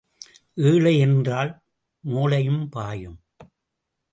ஏழை 0.61 0.99
என்றால் 0.99 1.51
மோழையும் 2.03 2.69
பாயும். 2.69 3.19